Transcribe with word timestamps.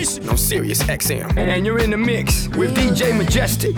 No 0.00 0.34
Sirius 0.34 0.82
XM. 0.84 1.36
And 1.36 1.66
you're 1.66 1.78
in 1.78 1.90
the 1.90 1.98
mix 1.98 2.48
with 2.56 2.74
DJ 2.74 3.14
Majestic. 3.14 3.76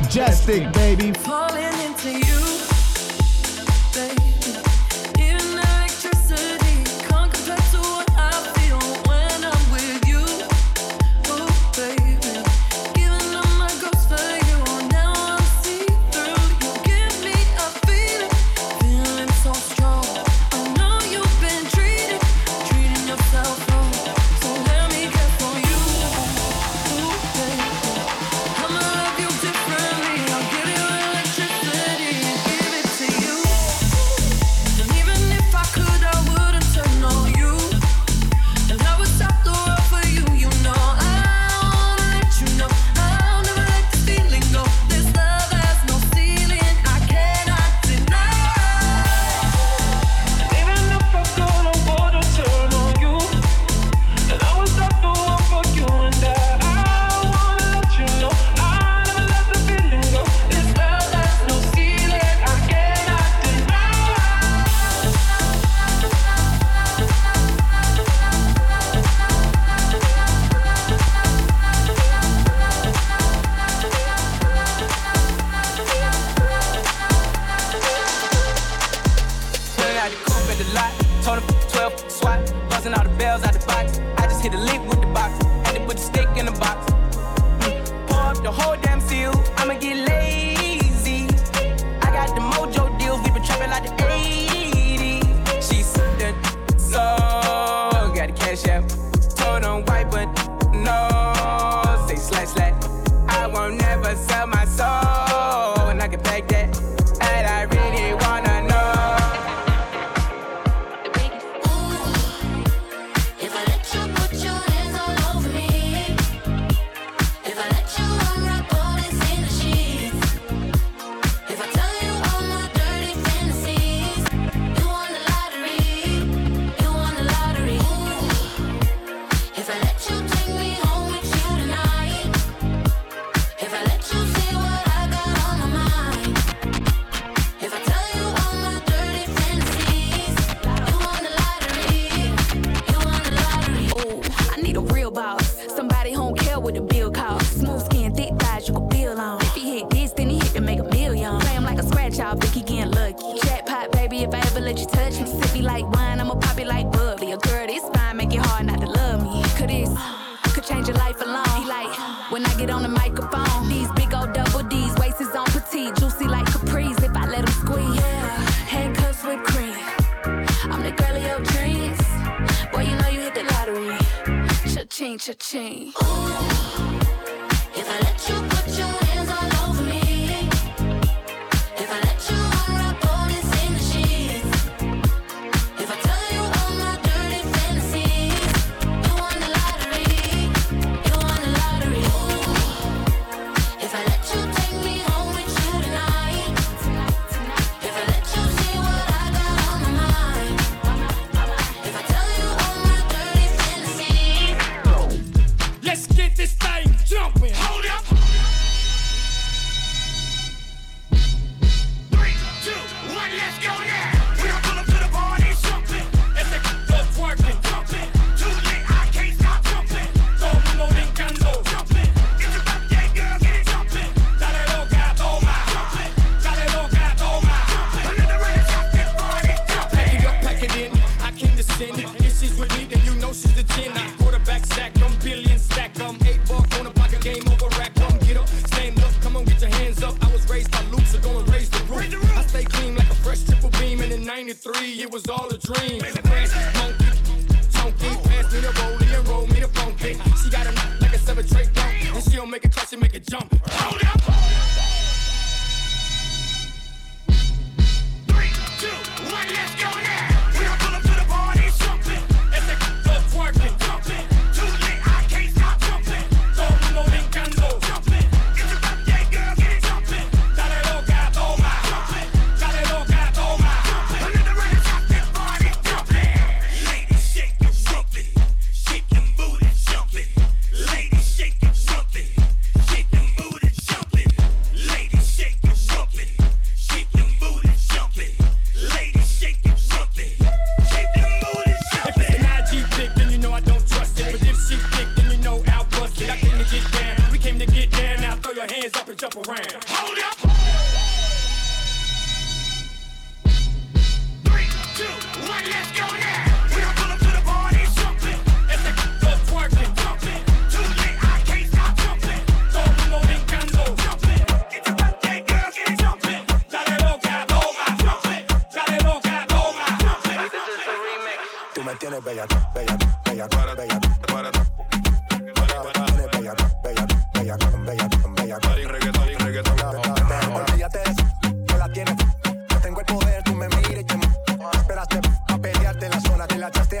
majestic, 0.00 0.70
baby. 0.74 1.10
Falling 1.12 1.72
into 1.86 2.10
you. 2.18 2.45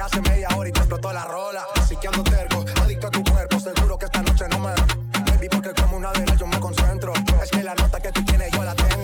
hace 0.06 0.20
media 0.22 0.48
hora 0.56 0.68
y 0.68 0.72
te 0.72 0.78
explotó 0.80 1.12
la 1.12 1.24
rola. 1.24 1.66
Así 1.74 1.96
que 1.96 2.08
ando 2.08 2.22
terco, 2.24 2.64
adicto 2.82 3.06
a 3.08 3.10
tu 3.10 3.22
cuerpo, 3.24 3.60
seguro 3.60 3.98
que 3.98 4.06
esta 4.06 4.22
noche 4.22 4.44
no 4.48 4.58
me. 4.58 4.72
Baby, 5.30 5.48
porque 5.50 5.72
como 5.74 5.96
una 5.96 6.12
yo 6.38 6.46
me 6.46 6.58
concentro. 6.60 7.12
Es 7.42 7.50
que 7.50 7.62
la 7.62 7.74
nota 7.74 8.00
que 8.00 8.12
tú 8.12 8.24
tienes 8.24 8.50
yo 8.52 8.62
la 8.62 8.74
tengo. 8.74 8.96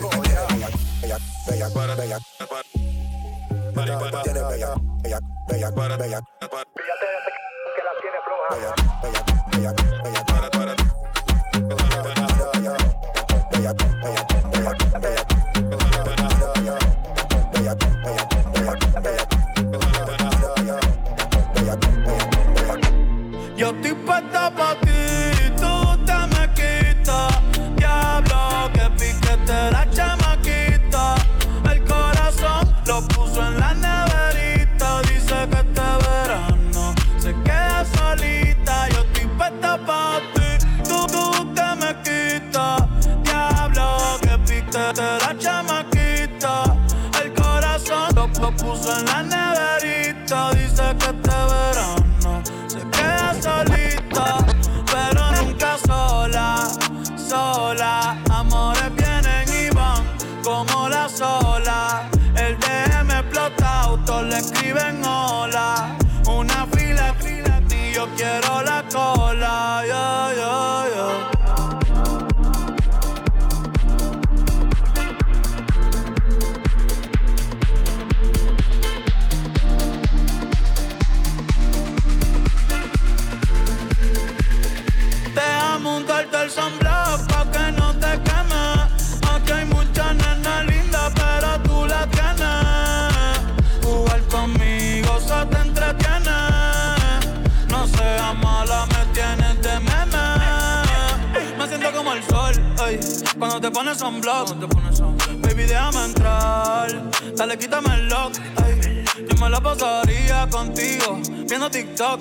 Baby, 105.43 105.65
déjame 105.65 106.05
entrar. 106.07 106.89
Dale, 107.37 107.59
quítame 107.59 107.95
el 107.95 108.09
lock. 108.09 108.33
Ay. 108.65 109.05
Yo 109.29 109.37
me 109.37 109.51
la 109.51 109.61
pasaría 109.61 110.49
contigo 110.49 111.21
viendo 111.47 111.71
TikTok. 111.71 112.21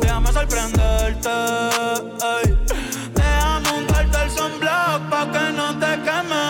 Déjame 0.00 0.32
sorprenderte. 0.32 1.28
Ay. 2.22 2.58
Déjame 3.14 3.78
untarte 3.78 4.22
el 4.24 4.30
sunblock 4.30 5.08
pa' 5.08 5.30
que 5.32 5.52
no 5.56 5.78
te 5.78 5.92
queme. 6.04 6.46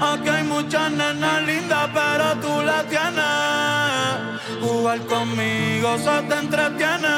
Aquí 0.00 0.28
hay 0.28 0.44
muchas 0.44 0.92
nenas 0.92 1.42
lindas, 1.42 1.90
pero 1.92 2.36
tú 2.40 2.62
las 2.62 2.86
tienes. 2.86 4.62
Jugar 4.62 5.00
conmigo 5.06 5.98
se 5.98 6.22
te 6.28 6.34
entretiene. 6.38 7.16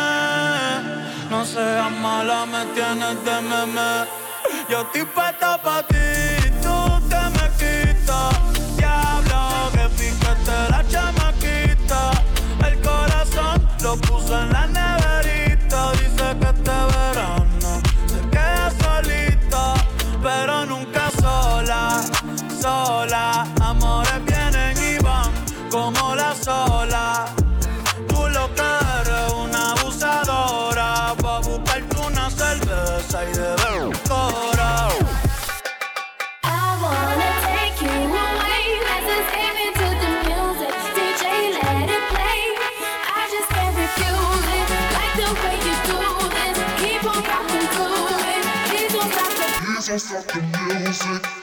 No 1.28 1.44
seas 1.44 1.92
mala, 2.00 2.46
me 2.46 2.64
tienes 2.74 3.22
de 3.22 3.40
meme. 3.42 3.90
Yo 4.70 4.80
estoy 4.80 5.04
puesta 5.04 5.60
pa' 5.62 5.82
ti. 5.82 6.15
sola. 22.86 23.44
Amores 23.60 24.24
vienen 24.24 24.76
y 24.78 25.02
van 25.02 25.30
como 25.70 26.14
la 26.14 26.34
sola. 26.34 27.26
Tú 28.08 28.28
lo 28.28 28.44
que 28.54 28.68
eres 29.00 29.32
una 29.32 29.72
abusadora. 29.72 31.14
Va 31.24 31.36
a 31.36 31.40
buscarte 31.40 31.96
una 32.06 32.30
cerveza 32.30 33.24
y 33.24 33.32
de 33.38 33.98
cora. 34.08 34.88
Just 49.86 50.10
like 50.12 50.26
the 50.26 50.40
music 50.74 51.35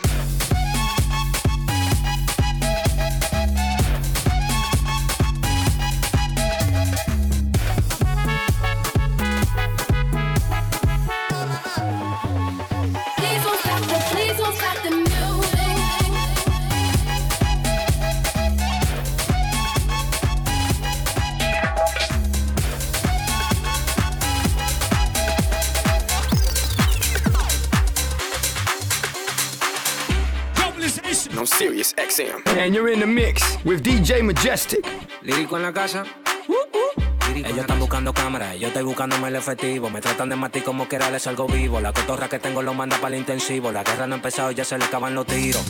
And 32.20 32.76
you're 32.76 32.94
in 32.94 33.00
the 33.00 33.08
mix 33.08 33.58
with 33.66 33.82
DJ 33.82 34.22
Majestic. 34.22 34.86
Lírico 35.24 35.58
en 35.58 35.64
la 35.64 35.74
casa. 35.74 36.04
Ellos 37.34 37.58
están 37.58 37.80
buscando 37.80 38.14
cámaras, 38.14 38.56
yo 38.60 38.68
estoy 38.68 38.84
buscándome 38.84 39.30
el 39.30 39.36
efectivo. 39.36 39.90
Me 39.90 40.00
tratan 40.00 40.30
de 40.30 40.36
matar 40.36 40.62
como 40.62 40.88
quiera, 40.88 41.10
les 41.10 41.24
salgo 41.24 41.48
vivo. 41.48 41.82
La 41.82 41.92
cotorra 41.92 42.30
que 42.30 42.38
tengo 42.38 42.62
lo 42.62 42.76
manda 42.76 42.98
para 42.98 43.16
el 43.16 43.22
intensivo. 43.22 43.72
La 43.72 43.84
guerra 43.84 44.06
no 44.06 44.14
ha 44.14 44.18
empezado, 44.18 44.52
ya 44.52 44.64
se 44.64 44.78
le 44.78 44.86
acaban 44.86 45.16
los 45.16 45.26
tiros. 45.26 45.64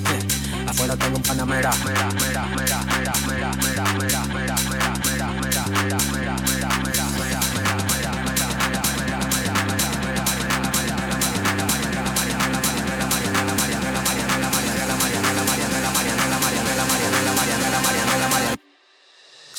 Afuera 0.67 0.97
tengo 0.97 1.15
un 1.15 1.23
panamera. 1.23 1.71
mera, 1.85 2.09
mera, 2.09 2.45
mera, 2.57 3.13
mera, 3.25 3.85
mera, 3.97 4.25
mera. 4.33 4.55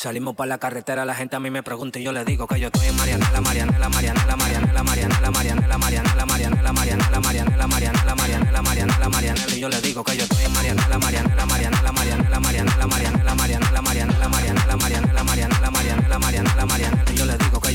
Salimos 0.04 0.36
para 0.36 0.48
la 0.48 0.58
carretera, 0.58 1.06
la 1.06 1.14
gente 1.14 1.34
a 1.34 1.40
mí 1.40 1.48
me 1.48 1.62
pregunta 1.62 1.98
y 1.98 2.02
yo 2.02 2.12
le 2.12 2.26
digo 2.26 2.46
que 2.46 2.60
yo 2.60 2.66
estoy 2.66 2.88
en 2.88 2.94
Marianela, 2.94 3.40
Marianela, 3.40 3.88
Marianela, 3.88 4.36
Marianela, 4.36 4.82
Marianela, 4.82 5.30
Marianela, 5.30 5.78
Marianela, 5.78 6.22
Marianela, 6.22 6.72
Marianela, 6.74 7.20
Marianela, 7.22 7.66
Marianela, 7.66 8.14
Marianela, 8.14 8.62
Marianela, 8.62 9.08
Marianela, 9.08 9.56
y 9.56 9.60
yo 9.60 9.68
le 9.70 9.80
digo 9.80 10.04
que 10.04 10.14
yo 10.14 10.24
estoy 10.24 10.44
en 10.44 10.52
Marianela, 10.52 10.98
Marianela, 10.98 11.46
Marianela, 11.46 11.92
Marianela, 11.92 12.38
Marianela, 12.38 12.86
Marianela, 12.86 13.34
Marianela, 13.34 13.80
Marianela, 13.80 14.28
Marianela, 14.28 14.28
Marianela, 14.28 15.24
Marianela, 15.24 15.70
Marianela, 15.70 16.18
Marianela, 16.18 16.66
Marianela, 16.66 17.03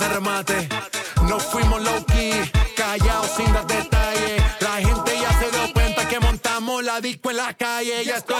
Se 0.00 0.08
remate. 0.08 0.66
No 1.28 1.38
fuimos 1.38 1.82
low 1.82 2.02
key, 2.06 2.32
callados 2.74 3.32
sin 3.36 3.52
dar 3.52 3.66
detalles. 3.66 4.42
La 4.60 4.76
gente 4.76 5.12
ya 5.20 5.30
se 5.38 5.50
dio 5.50 5.74
cuenta 5.74 6.08
que 6.08 6.18
montamos 6.20 6.82
la 6.82 7.02
disco 7.02 7.30
en 7.30 7.36
la 7.36 7.52
calle. 7.52 8.04
Y 8.04 8.08
esto 8.08 8.34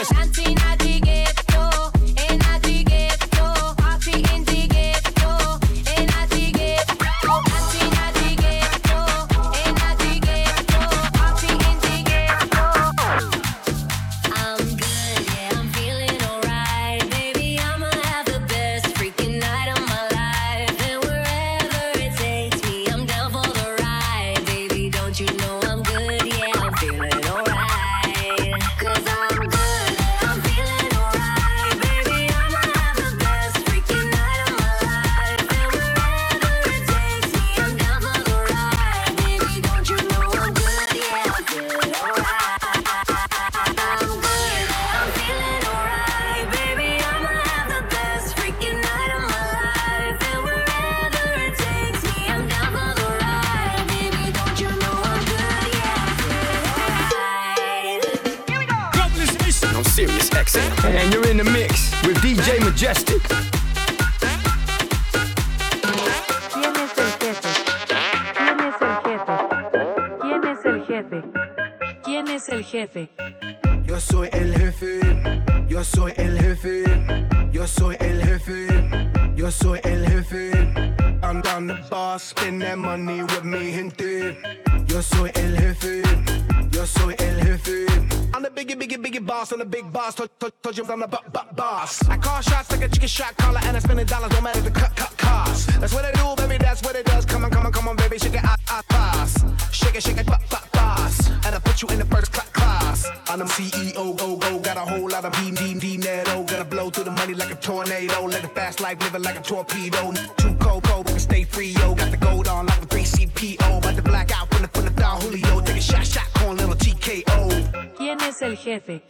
life 108.91 109.03
living 109.05 109.23
like 109.23 109.39
a 109.39 109.43
torpedo. 109.43 110.13
Too 110.37 110.55
cold, 110.57 110.83
cold, 110.85 111.07
but 111.07 111.21
stay 111.21 111.45
free, 111.45 111.73
yo. 111.81 111.95
Got 111.95 112.11
the 112.11 112.17
gold 112.17 112.49
on 112.49 112.67
like 112.67 112.83
a 112.83 112.87
3CPO. 112.87 113.79
About 113.79 113.97
to 113.97 114.03
black 114.03 114.31
out 114.37 114.49
from 114.51 114.63
the, 114.63 114.69
from 114.69 114.85
the 114.85 114.91
Don 114.91 115.21
Julio. 115.21 115.61
Take 115.61 115.77
a 115.77 115.81
shot, 115.81 116.07
shot, 116.07 116.29
call 116.35 116.55
little 116.55 116.75
TKO. 116.75 117.97
¿Quién 117.97 118.21
es 118.23 118.43
el 118.43 118.57
jefe? 118.57 119.03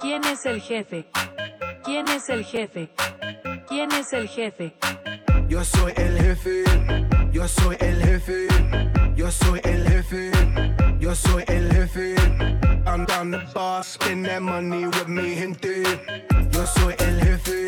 ¿Quién 0.00 0.24
es 0.24 0.46
el 0.46 0.60
jefe? 0.60 1.06
¿Quién 1.84 2.08
es 2.08 2.28
el 2.28 2.44
jefe? 2.44 2.90
¿Quién 3.68 3.92
es 3.92 4.12
el 4.12 4.28
jefe? 4.28 4.74
Yo 5.48 5.64
soy 5.64 5.92
el 5.96 6.16
jefe, 6.20 6.64
yo 7.32 7.48
soy 7.48 7.76
el 7.80 8.02
jefe, 8.04 8.46
yo 9.16 9.30
soy 9.32 9.60
el 9.64 9.88
jefe, 9.88 10.30
yo 11.00 11.14
soy 11.14 11.44
el 11.48 11.72
jefe. 11.72 12.14
I'm, 12.86 13.04
I'm 13.10 13.30
the 13.32 13.40
boss, 13.52 13.88
spend 13.88 14.26
that 14.26 14.42
money 14.42 14.86
with 14.86 15.08
me, 15.08 15.34
gente. 15.34 15.82
Yo 16.52 16.64
soy 16.66 16.94
el 16.98 17.20
jefe, 17.20 17.59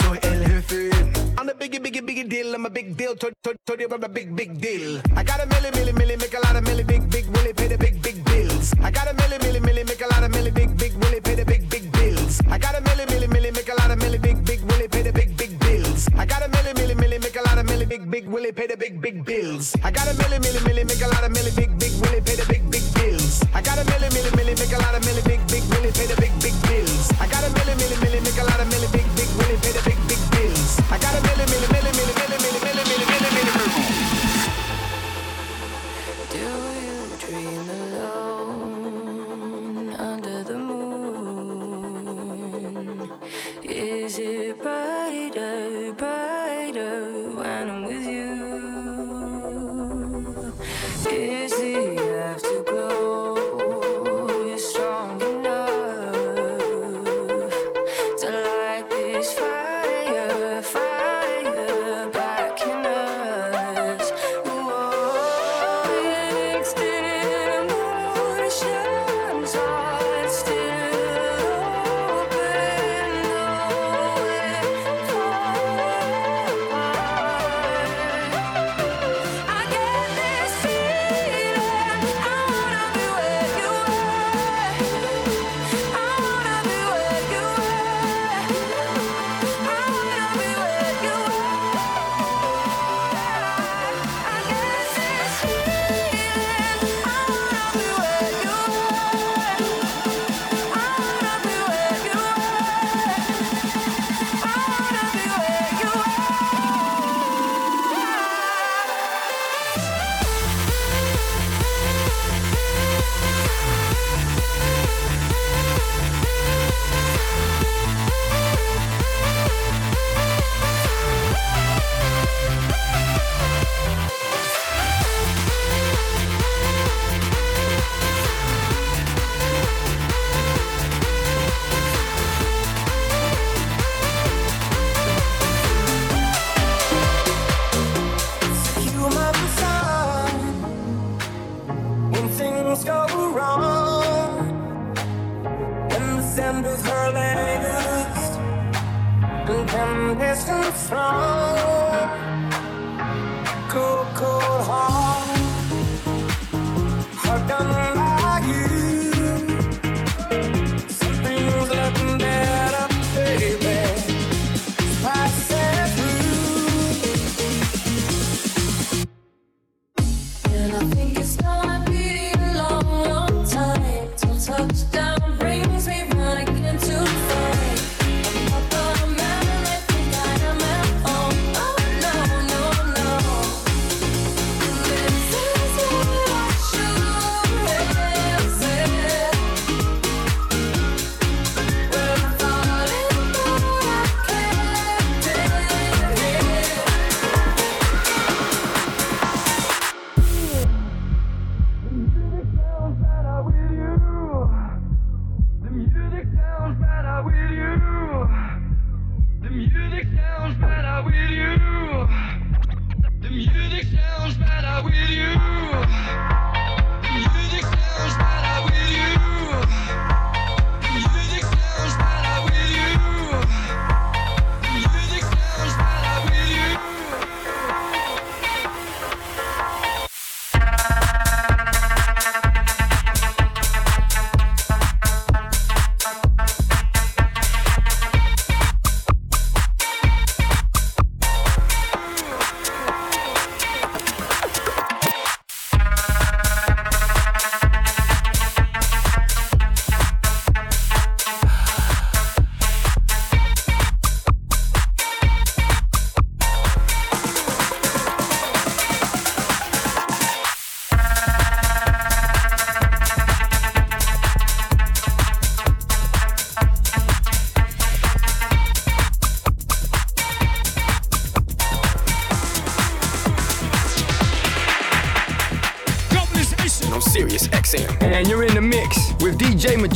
yo 0.00 0.08
soy 0.08 0.18
el 0.22 0.44
jefe. 0.44 0.90
I'm 1.38 1.46
the 1.46 1.54
biggie, 1.54 1.80
biggie, 1.80 2.02
biggie 2.02 2.28
deal. 2.28 2.54
I'm 2.54 2.66
a 2.66 2.70
big 2.70 2.96
deal. 2.96 3.16
Told, 3.16 3.32
told, 3.42 3.56
told 3.66 3.80
you 3.80 3.88
I'm 3.90 4.02
a 4.02 4.08
big, 4.08 4.34
big 4.34 4.60
deal. 4.60 5.00
I 5.16 5.22
got 5.22 5.40
a 5.40 5.46
milli, 5.46 5.70
milli, 5.72 5.92
milli, 5.92 6.18
make 6.18 6.34
a 6.34 6.40
lot 6.40 6.56
of 6.56 6.64
milli, 6.64 6.86
big, 6.86 7.08
big, 7.10 7.26
willy, 7.28 7.52
pay 7.52 7.68
the 7.68 7.78
big, 7.78 8.02
big 8.02 8.24
bills. 8.24 8.72
I 8.82 8.90
got 8.90 9.08
a 9.08 9.14
milli, 9.14 9.38
milli, 9.38 9.60
milli, 9.60 9.86
make 9.86 10.00
a 10.00 10.06
lot 10.08 10.22
of 10.22 10.30
milli, 10.30 10.52
big, 10.52 10.76
big, 10.76 10.94
willy, 10.96 11.20
pay 11.20 11.34
the 11.34 11.44
big, 11.44 11.68
big 11.68 11.90
bills. 11.92 12.40
I 12.48 12.58
got 12.58 12.74
a 12.74 12.80
milli, 12.80 13.06
milli, 13.06 13.26
milli, 13.28 13.54
make 13.54 13.68
a 13.68 13.74
lot 13.74 13.90
of 13.90 13.98
milli, 13.98 14.20
big, 14.20 14.44
big, 14.44 14.60
willy, 14.64 14.88
pay 14.88 15.02
the 15.02 15.12
big, 15.12 15.36
big 15.36 15.58
bills. 15.58 16.08
I 16.16 16.26
got 16.26 16.42
a 16.42 16.48
milli, 16.48 16.72
milli, 16.74 16.94
milli, 16.94 17.20
make 17.22 17.36
a 17.36 17.42
lot 17.42 17.58
of 17.58 17.66
milli, 17.66 17.88
big, 17.88 18.08
big, 18.10 18.26
willy, 18.28 18.52
pay 18.52 18.66
the 18.66 18.76
big, 18.76 19.00
big 19.00 19.24
bills. 19.24 19.74
I 19.82 19.90
got 19.90 20.08
a 20.08 20.14
milli, 20.14 20.38
milli, 20.38 20.60
milli, 20.66 20.84
make 20.86 21.02
a 21.02 21.08
lot 21.08 21.24
of 21.24 21.32
milli, 21.32 21.54
big, 21.56 21.78
big, 21.78 21.92
willy, 22.02 22.20
pay 22.20 22.36
the 22.36 22.46
big, 22.48 22.70
big 22.70 22.84
bills. 22.94 23.42
I 23.54 23.62
got 23.62 23.78
a 23.78 23.84
milli, 23.84 24.08
milli, 24.10 24.39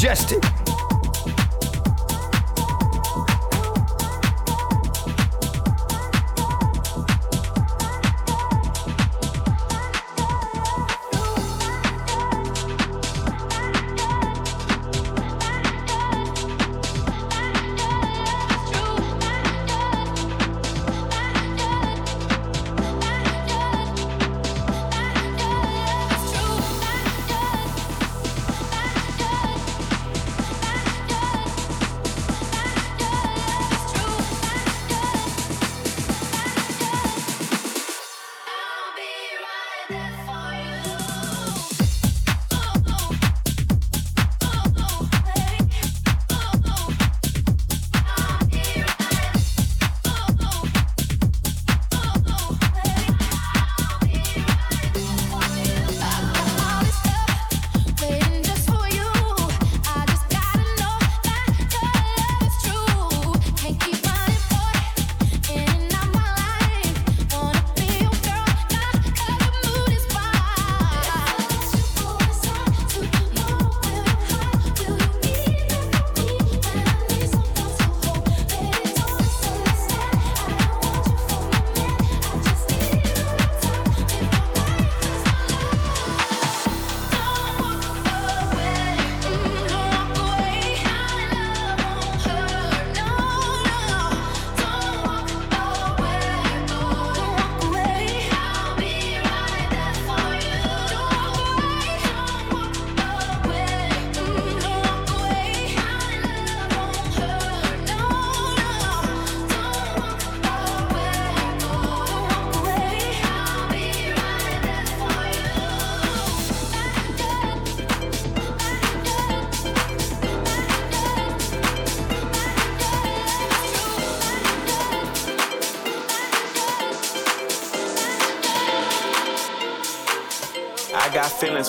DJ 0.04 0.33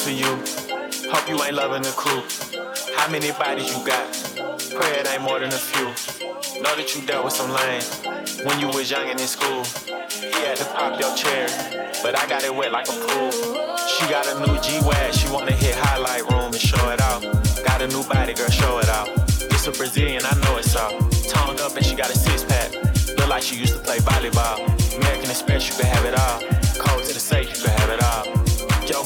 for 0.05 0.11
you. 0.11 0.37
Hope 1.09 1.27
you 1.27 1.41
ain't 1.41 1.55
loving 1.55 1.81
the 1.81 1.89
crew. 1.97 2.21
How 2.95 3.09
many 3.09 3.31
bodies 3.31 3.73
you 3.73 3.83
got? 3.83 4.05
Pray 4.69 5.01
it 5.01 5.09
ain't 5.09 5.23
more 5.23 5.39
than 5.39 5.49
a 5.49 5.57
few. 5.57 5.85
Know 6.61 6.75
that 6.77 6.93
you 6.93 7.01
dealt 7.07 7.25
with 7.25 7.33
some 7.33 7.49
lame 7.49 7.81
when 8.45 8.59
you 8.59 8.67
was 8.67 8.91
young 8.91 9.09
and 9.09 9.19
in 9.19 9.25
school. 9.25 9.65
He 10.21 10.45
had 10.45 10.57
to 10.57 10.65
pop 10.77 11.01
your 11.01 11.09
chair, 11.15 11.49
but 12.03 12.13
I 12.13 12.29
got 12.29 12.43
it 12.43 12.53
wet 12.53 12.71
like 12.71 12.87
a 12.87 12.97
pool. 13.01 13.31
She 13.89 14.05
got 14.05 14.29
a 14.29 14.35
new 14.45 14.53
G-Wag, 14.61 15.11
she 15.11 15.27
wanna 15.33 15.53
hit 15.53 15.73
highlight 15.73 16.21
room 16.29 16.53
and 16.53 16.61
show 16.61 16.85
it 16.91 17.01
out. 17.01 17.23
Got 17.65 17.81
a 17.81 17.87
new 17.87 18.03
body, 18.03 18.35
girl, 18.35 18.49
show 18.49 18.77
it 18.77 18.89
out. 18.89 19.09
It's 19.57 19.65
a 19.65 19.71
Brazilian, 19.71 20.21
I 20.23 20.37
know 20.45 20.57
it's 20.57 20.75
all. 20.75 20.99
Toned 21.33 21.61
up 21.61 21.75
and 21.75 21.83
she 21.83 21.95
got 21.95 22.11
a 22.11 22.17
six 22.17 22.43
pack. 22.43 22.71
Look 23.17 23.27
like 23.27 23.41
she 23.41 23.55
used 23.55 23.73
to 23.73 23.79
play 23.79 23.97
volleyball. 23.97 24.61
American 24.97 25.31
Express, 25.31 25.67
you 25.67 25.73
can 25.81 25.89
have 25.89 26.05
it 26.05 26.13
all. 26.13 26.54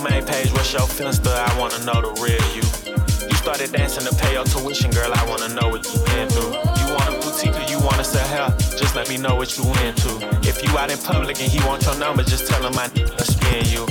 Your 0.09 0.21
main 0.21 0.25
page, 0.25 0.51
what's 0.53 0.73
your 0.73 0.81
finsta? 0.81 1.29
I 1.29 1.59
wanna 1.59 1.77
know 1.85 2.01
the 2.01 2.09
real 2.21 2.41
you. 2.57 2.65
You 3.29 3.35
started 3.35 3.71
dancing 3.71 4.05
to 4.07 4.15
pay 4.15 4.33
your 4.33 4.43
tuition, 4.43 4.89
girl. 4.89 5.11
I 5.13 5.23
wanna 5.29 5.49
know 5.49 5.69
what 5.69 5.85
you 5.85 5.99
been 6.05 6.27
through. 6.29 6.49
You 6.49 6.85
want 6.95 7.09
a 7.09 7.19
boutique 7.21 7.53
or 7.53 7.69
you 7.69 7.79
wanna 7.79 8.03
sell 8.03 8.25
hair? 8.27 8.49
Just 8.75 8.95
let 8.95 9.07
me 9.07 9.17
know 9.17 9.35
what 9.35 9.55
you 9.57 9.65
into. 9.85 10.11
If 10.49 10.63
you 10.63 10.75
out 10.77 10.89
in 10.89 10.97
public 10.97 11.39
and 11.41 11.51
he 11.51 11.59
want 11.67 11.83
your 11.83 11.95
number, 11.99 12.23
just 12.23 12.47
tell 12.47 12.63
him 12.63 12.73
I 12.79 12.87
spin 13.21 13.65
you. 13.65 13.85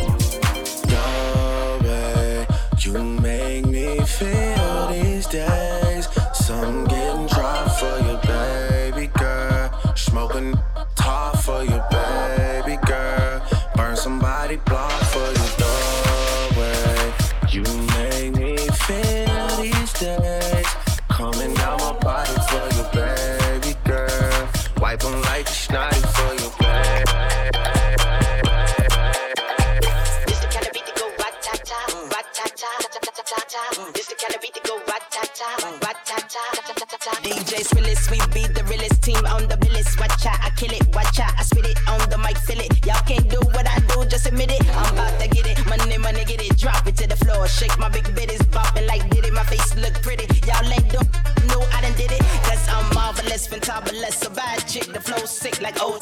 Yo, 0.91 1.79
babe, 1.83 2.49
you 2.81 2.95
make 3.23 3.67
me 3.67 4.01
feel 4.01 4.89
these 4.89 5.27
days. 5.27 6.09
Some 6.33 6.85
getting 6.87 7.27
dry 7.29 7.69
for 7.79 7.97
you, 8.07 8.19
baby 8.27 9.07
girl. 9.19 9.71
Smoking 9.95 10.59
tar 10.97 11.37
for 11.37 11.63
you, 11.63 11.81
baby 11.91 12.77
girl. 12.87 13.41
Burn 13.77 13.95
somebody 13.95 14.57
block 14.67 14.88
We 38.11 38.19
be 38.33 38.47
the 38.49 38.65
realest 38.65 39.03
team 39.03 39.25
on 39.27 39.49
the 39.49 39.57
billis. 39.57 39.99
Watch 39.99 40.25
out, 40.25 40.39
I 40.43 40.51
kill 40.57 40.73
it, 40.73 40.87
watch 40.95 41.21
out, 41.21 41.33
I 41.39 41.43
spit 41.43 41.67
it 41.67 41.79
on 41.89 42.01
the 42.09 42.17
mic, 42.17 42.39
feel 42.39 42.59
it. 42.59 42.73
Y'all 42.87 43.03
can't 43.05 43.29
do 43.29 43.41
what 43.53 43.69
I 43.69 43.79
do, 43.81 44.05
just 44.09 44.27
admit 44.27 44.51
it. 44.51 44.65
I'm 44.77 44.95
about 44.95 45.21
to 45.21 45.29
get 45.29 45.47
it, 45.47 45.59
money, 45.67 45.99
money, 45.99 46.25
get 46.25 46.41
it, 46.41 46.57
drop 46.57 46.87
it 46.87 46.97
to 46.97 47.07
the 47.07 47.17
floor. 47.17 47.47
Shake 47.49 47.79
my 47.79 47.91
big 47.91 48.05
bitties, 48.05 48.45
bopping 48.49 48.87
like 48.87 49.09
did 49.11 49.27
it. 49.27 49.33
My 49.35 49.45
face 49.45 49.77
look 49.77 49.95
pretty, 50.03 50.25
y'all 50.47 50.65
ain't 50.73 50.89
them 50.89 51.07
no, 51.49 51.61
I 51.73 51.81
done 51.81 51.97
did 51.97 52.13
it. 52.13 52.21
Cause 52.45 52.69
I'm 52.69 52.95
marvelous, 52.95 53.49
fantabulous, 53.49 54.27
a 54.27 54.31
bad 54.31 54.67
chick. 54.67 54.93
The 54.93 55.01
flow 55.01 55.25
sick 55.27 55.61
like 55.61 55.77
oh, 55.81 55.99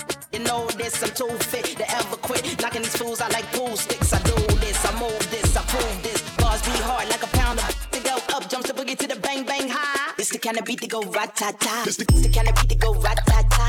kind 10.47 10.59
of 10.61 10.65
beat 10.65 10.81
that 10.81 10.91
go 10.91 11.03
rat-ta-ta. 11.03 11.83
This 11.85 11.97
the, 11.97 12.05
the 12.07 12.31
kind 12.31 12.47
of 12.47 12.55
beat 12.55 12.69
that 12.69 12.79
go 12.79 12.95
rat-ta-ta, 12.95 13.67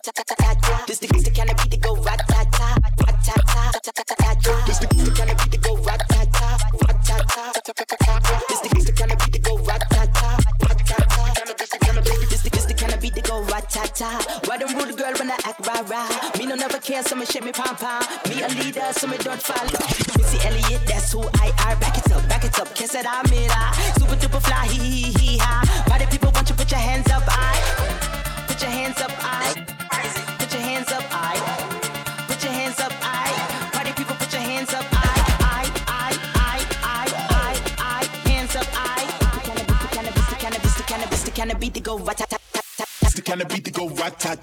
ta-ta-ta-ta. 0.00 0.84
This 0.88 0.98
the, 0.98 1.06
this 1.12 1.24
the 1.24 1.30
kind 1.30 1.50
of 1.50 1.56
beat 1.58 1.70
that 1.72 1.82
go 1.82 1.94
rat-ta-ta, 2.00 2.68
ta-ta-ta-ta. 2.96 4.64
This 4.64 4.78
the, 4.78 4.86
the 4.88 5.12
kind 5.12 5.28
of 5.28 5.36
beat 5.36 5.52
that 5.52 5.60
go 5.60 5.76
rat-ta-ta, 5.84 6.56
ta-ta-ta-ta. 6.88 8.40
This 8.48 8.60
the, 8.64 8.68
this 8.72 8.84
the 8.88 8.92
kind 8.96 9.12
of 9.12 9.18
beat 9.20 9.32
that 9.36 9.42
go 9.44 9.58
rat-ta-ta, 9.60 10.40
rat-ta-ta. 10.64 11.44
This 12.48 12.64
the, 12.64 12.74
kind 12.74 12.94
of 12.94 13.00
beat 13.02 13.14
that 13.14 13.28
go 13.28 13.44
rat-ta-ta. 13.44 14.40
Why 14.48 14.56
don't 14.56 14.72
rude 14.72 14.96
girl 14.96 15.12
when 15.20 15.30
I 15.30 15.36
act 15.44 15.68
rah-rah? 15.68 16.08
Me 16.38 16.46
no 16.46 16.54
never 16.54 16.78
care, 16.80 17.02
so 17.02 17.14
me 17.14 17.26
shake 17.26 17.44
me 17.44 17.52
pom-pom. 17.52 18.08
Me 18.32 18.40
a 18.40 18.48
leader, 18.56 18.88
so 18.96 19.06
me 19.06 19.18
don't 19.18 19.42
follow. 19.42 19.84
Missy 20.16 20.40
Elliott, 20.48 20.80
that's 20.88 21.12
who 21.12 21.20
I 21.44 21.52
are. 21.68 21.76
Back 21.76 21.98
it 21.98 22.10
up, 22.10 22.26
back 22.26 22.44
it 22.44 22.58
up, 22.58 22.74
kiss 22.74 22.94
it, 22.94 23.04
I'm 23.04 23.28
it. 23.28 23.52
Super 24.00 24.16
duper 24.16 24.40
fly, 24.40 24.64
hee 24.72 25.12
hee 25.12 25.17
cannabis, 41.48 41.70
the 41.70 41.80
cannabis, 41.80 41.80
the 41.80 41.80
go 41.80 41.98
rat 41.98 42.20
It's 43.02 43.14
the 43.14 43.22
kind 43.22 43.40
of 43.40 43.48
beat 43.48 43.64
that 43.64 43.74
go 43.74 43.88
rat 43.88 44.18
tat. 44.18 44.38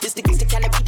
This 0.00 0.14
the, 0.14 0.22
this 0.22 0.38
the 0.38 0.44
kind 0.46 0.64
of 0.64 0.79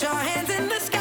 put 0.00 0.08
your 0.08 0.18
hands 0.18 0.48
in 0.48 0.68
the 0.68 0.80
sky. 0.80 0.99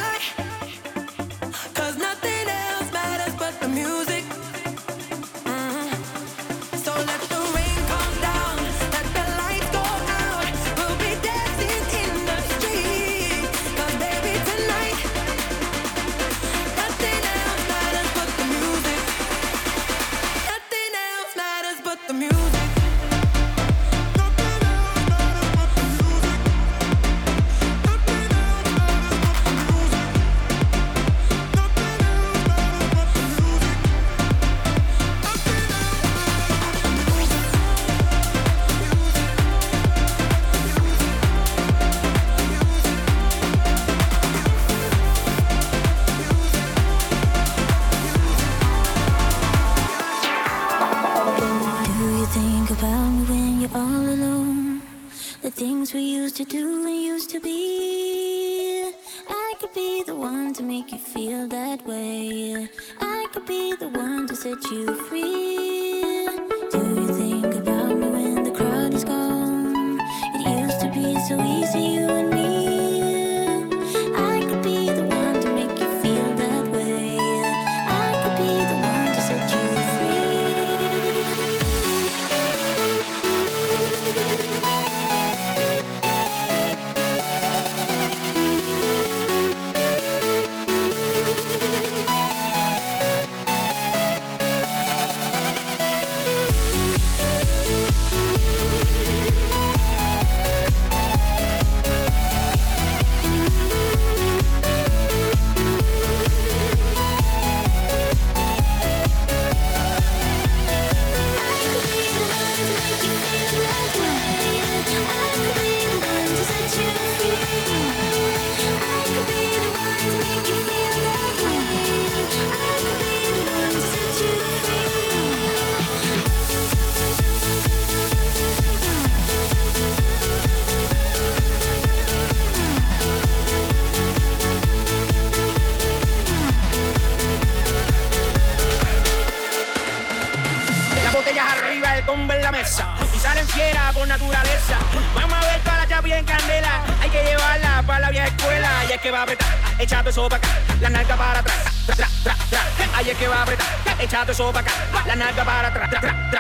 Echando 154.20 154.32
eso 154.32 154.52
para 154.52 155.06
la 155.06 155.16
nalga 155.16 155.46
para 155.46 155.68
atrás. 155.68 156.39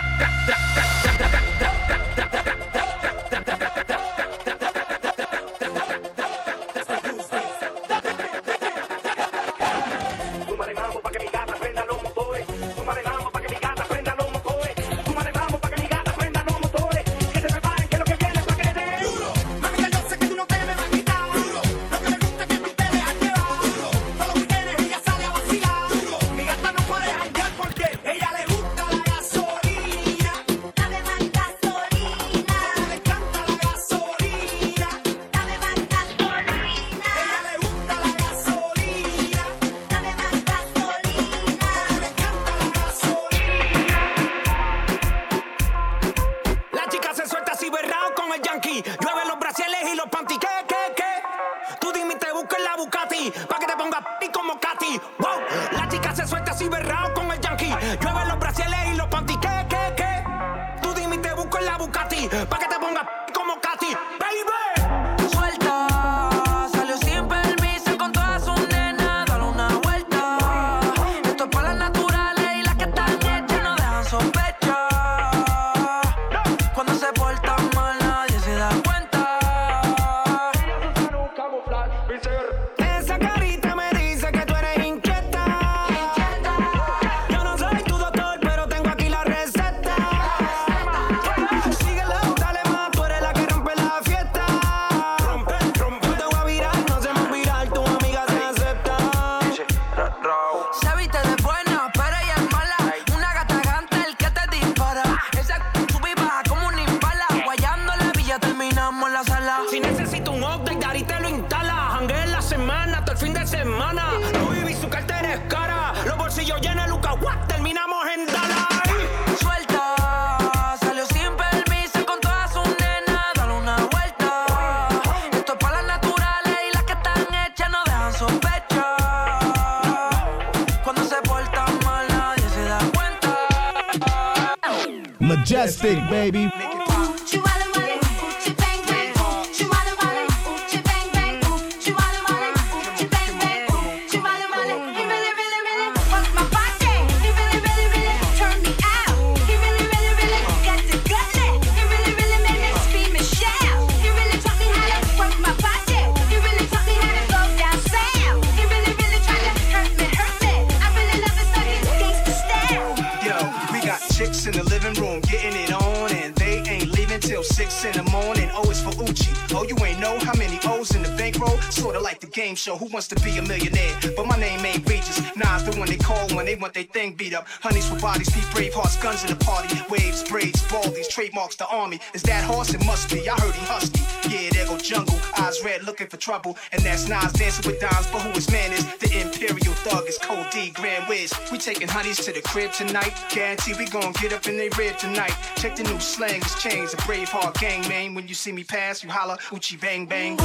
Up. 177.39 177.47
Honeys 177.61 177.87
for 177.87 177.97
bodies, 177.99 178.29
feet 178.29 178.45
brave 178.53 178.73
hearts, 178.73 178.97
guns 178.97 179.23
in 179.23 179.29
the 179.29 179.35
party. 179.43 179.69
Waves, 179.89 180.23
braids, 180.23 180.61
baldies, 180.63 181.09
trademarks, 181.09 181.55
the 181.55 181.67
army. 181.67 181.99
Is 182.13 182.21
that 182.23 182.43
horse? 182.43 182.73
It 182.73 182.85
must 182.85 183.09
be. 183.09 183.27
I 183.29 183.35
heard 183.39 183.55
he 183.55 183.65
husky. 183.65 184.01
Yeah, 184.29 184.49
there 184.51 184.67
go 184.67 184.77
jungle. 184.77 185.19
Eyes 185.37 185.63
red, 185.63 185.83
looking 185.83 186.07
for 186.07 186.17
trouble. 186.17 186.57
And 186.71 186.81
that's 186.81 187.07
Nas 187.07 187.33
dancing 187.33 187.65
with 187.69 187.79
dimes, 187.79 188.07
but 188.11 188.21
who 188.21 188.31
his 188.31 188.49
man 188.51 188.71
is? 188.71 188.85
The 188.97 189.09
Imperial 189.21 189.75
Thug 189.85 190.07
is 190.07 190.17
Code 190.17 190.47
D, 190.51 190.71
Grand 190.71 191.07
Wiz. 191.07 191.33
We 191.51 191.57
taking 191.57 191.87
honeys 191.87 192.17
to 192.25 192.31
the 192.31 192.41
crib 192.41 192.71
tonight. 192.73 193.13
Guarantee 193.29 193.73
we 193.77 193.85
gon' 193.85 194.13
get 194.21 194.33
up 194.33 194.47
in 194.47 194.57
they 194.57 194.69
rib 194.77 194.97
tonight. 194.97 195.35
Check 195.55 195.75
the 195.75 195.83
new 195.83 195.99
slang, 195.99 196.37
it's 196.37 196.61
changed. 196.61 196.93
A 196.93 196.97
brave 197.05 197.29
heart 197.29 197.57
gang, 197.59 197.87
man. 197.87 198.13
When 198.13 198.27
you 198.27 198.35
see 198.35 198.51
me 198.51 198.63
pass, 198.63 199.03
you 199.03 199.09
holla, 199.09 199.37
Uchi 199.51 199.77
bang 199.77 200.05
bang. 200.05 200.37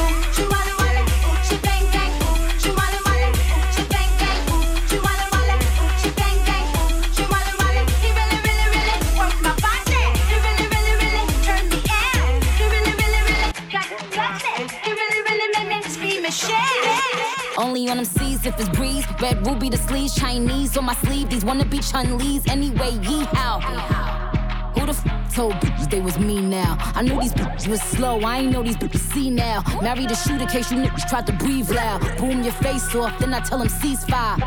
On 17.94 17.98
them 17.98 18.06
seas 18.06 18.44
if 18.44 18.58
it's 18.58 18.68
breeze. 18.70 19.06
Red 19.22 19.46
ruby 19.46 19.70
the 19.70 19.76
sleeves, 19.76 20.16
Chinese 20.16 20.76
on 20.76 20.84
my 20.84 20.94
sleeve. 20.94 21.30
These 21.30 21.44
wanna 21.44 21.64
be 21.64 21.78
Chun-Li's 21.78 22.44
anyway. 22.48 22.90
Yee 22.90 23.22
how? 23.26 23.60
Who 24.74 24.86
the 24.86 24.90
f 24.90 25.32
told 25.32 25.52
bitches 25.62 25.88
they 25.88 26.00
was 26.00 26.18
me 26.18 26.40
now? 26.40 26.76
I 26.80 27.02
knew 27.02 27.20
these 27.20 27.32
bitches 27.32 27.68
was 27.68 27.80
slow. 27.80 28.18
I 28.22 28.38
ain't 28.38 28.50
know 28.50 28.64
these 28.64 28.76
bitches 28.76 29.12
see 29.12 29.30
now. 29.30 29.62
Married 29.80 30.10
a 30.10 30.16
shooter 30.16 30.44
case 30.46 30.72
you 30.72 30.78
niggas 30.78 31.08
tried 31.08 31.28
to 31.28 31.32
breathe 31.34 31.70
loud. 31.70 32.00
Boom 32.18 32.42
your 32.42 32.54
face 32.54 32.92
off, 32.96 33.16
then 33.20 33.32
I 33.32 33.38
tell 33.38 33.58
them 33.58 33.68
ceasefire. 33.68 34.42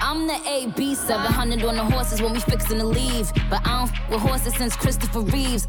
I'm 0.00 0.26
the 0.26 0.40
AB 0.48 0.96
700 0.96 1.62
on 1.62 1.76
the 1.76 1.84
horses 1.84 2.20
when 2.20 2.32
we 2.32 2.40
fixin' 2.40 2.78
to 2.78 2.84
leave. 2.84 3.30
But 3.48 3.64
I 3.64 3.78
don't 3.78 3.92
f 3.92 4.10
with 4.10 4.20
horses 4.22 4.56
since 4.56 4.74
Christopher 4.74 5.20
Reeves. 5.20 5.68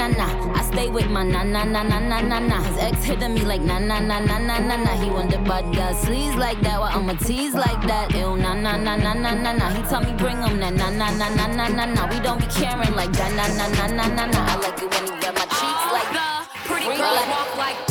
na. 0.07 0.25
na. 0.25 0.53
I 0.53 0.63
stay 0.63 0.89
with 0.89 1.09
my 1.09 1.23
na 1.23 1.43
na 1.43 1.63
na 1.63 1.83
na 1.83 1.99
na 1.99 2.21
na 2.21 2.39
na. 2.39 2.61
His 2.63 2.77
ex 2.77 3.03
hitting 3.03 3.33
me 3.33 3.41
like 3.41 3.61
na 3.61 3.79
na 3.79 3.99
na 3.99 4.19
na 4.19 4.37
na 4.39 4.59
na 4.59 4.75
na. 4.77 4.91
He 5.01 5.09
the 5.31 5.37
bad 5.43 5.65
girl 5.75 5.93
sleaze 5.93 6.37
like 6.37 6.61
that. 6.61 6.79
Well, 6.79 6.91
I'ma 6.97 7.13
tease 7.13 7.53
like 7.53 7.81
that. 7.87 8.13
Ew 8.15 8.35
na 8.37 8.53
na 8.53 8.77
na 8.77 8.95
na 8.95 9.13
na 9.13 9.33
na 9.33 9.51
na. 9.53 9.69
He 9.69 9.81
tell 9.89 10.01
me 10.01 10.13
bring 10.13 10.41
him 10.41 10.59
na 10.59 10.69
na 10.69 10.89
na 10.89 11.09
na 11.11 11.27
na 11.29 11.47
na 11.47 11.67
na 11.67 11.85
na. 11.85 12.01
We 12.09 12.19
don't 12.19 12.39
be 12.39 12.47
caring 12.47 12.93
like 12.95 13.11
that 13.13 13.31
na 13.37 13.45
na 13.57 13.65
na 13.77 13.85
na 13.87 14.05
na 14.07 14.25
na. 14.25 14.39
I 14.51 14.55
like 14.63 14.81
it 14.81 14.89
when 14.91 15.03
he 15.05 15.13
rub 15.25 15.35
my 15.35 15.45
cheeks 15.57 15.85
like 15.97 16.11
that. 16.17 16.47
Pretty 16.65 16.87
like- 16.87 17.29
walk 17.29 17.57
like 17.57 17.90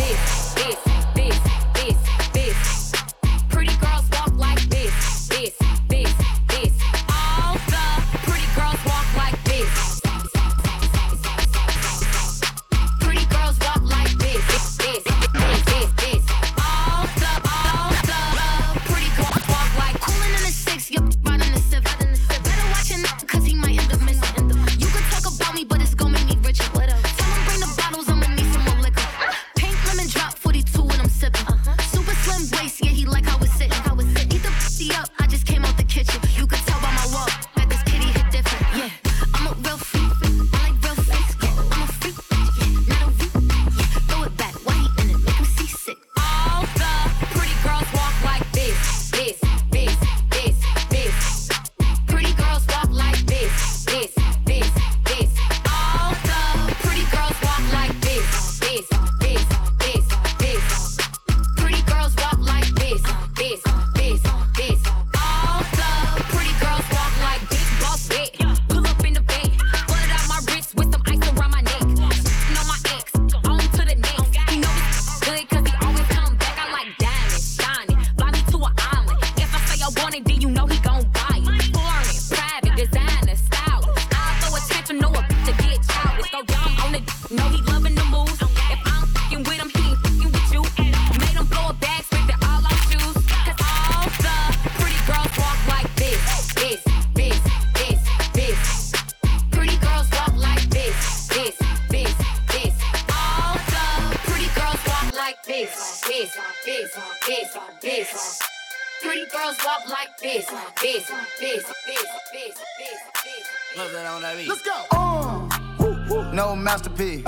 No 116.40 116.56
masterpiece. 116.56 117.22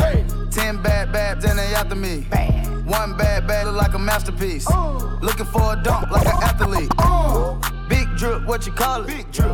Ten 0.51 0.83
bad 0.83 1.13
babs 1.13 1.45
and 1.45 1.59
they 1.59 1.75
after 1.75 1.95
me. 1.95 2.23
One 2.87 3.15
bad 3.15 3.47
bad 3.47 3.67
look 3.67 3.77
like 3.77 3.93
a 3.93 3.99
masterpiece. 3.99 4.65
Oh. 4.71 5.19
Looking 5.21 5.45
for 5.45 5.75
a 5.75 5.83
dunk 5.83 6.11
like 6.11 6.25
an 6.25 6.43
athlete. 6.43 6.91
Oh. 6.97 7.61
Big 7.91 8.09
drip, 8.17 8.47
what 8.47 8.65
you 8.65 8.73
call 8.73 9.03
it? 9.03 9.09
Big 9.09 9.31
drip. 9.31 9.53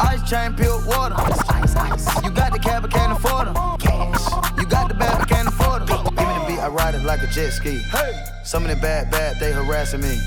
Ice 0.00 0.26
chain, 0.30 0.54
pure 0.54 0.80
water. 0.86 1.16
Ice, 1.18 1.48
ice, 1.50 1.76
ice. 1.76 2.24
You 2.24 2.30
got 2.30 2.50
the 2.54 2.58
cab, 2.58 2.80
but 2.80 2.90
can't 2.90 3.12
afford 3.12 3.48
them. 3.48 3.54
Cash. 3.76 4.56
You 4.56 4.64
got 4.64 4.88
the 4.88 4.94
bag, 4.94 5.18
but 5.18 5.28
can't 5.28 5.48
afford 5.48 5.86
them. 5.86 6.04
Give 6.04 6.14
me 6.14 6.38
the 6.38 6.44
beat, 6.48 6.58
I 6.58 6.68
ride 6.68 6.94
it 6.94 7.04
like 7.04 7.22
a 7.22 7.26
jet 7.26 7.50
ski. 7.50 7.82
Some 8.42 8.64
of 8.64 8.70
the 8.70 8.76
bad, 8.76 9.10
bad, 9.10 9.38
they 9.38 9.52
harassing 9.52 10.00
me. 10.00 10.18